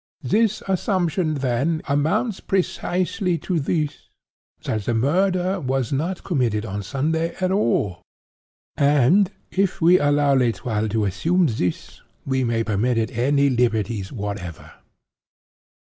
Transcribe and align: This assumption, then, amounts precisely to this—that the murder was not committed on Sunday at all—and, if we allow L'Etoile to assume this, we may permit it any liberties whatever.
This 0.23 0.63
assumption, 0.67 1.35
then, 1.35 1.83
amounts 1.87 2.39
precisely 2.39 3.37
to 3.37 3.59
this—that 3.59 4.85
the 4.85 4.95
murder 4.95 5.59
was 5.59 5.93
not 5.93 6.23
committed 6.23 6.65
on 6.65 6.81
Sunday 6.81 7.35
at 7.39 7.51
all—and, 7.51 9.29
if 9.51 9.79
we 9.79 9.99
allow 9.99 10.33
L'Etoile 10.33 10.89
to 10.89 11.05
assume 11.05 11.45
this, 11.45 12.01
we 12.25 12.43
may 12.43 12.63
permit 12.63 12.97
it 12.97 13.15
any 13.15 13.47
liberties 13.51 14.11
whatever. 14.11 14.71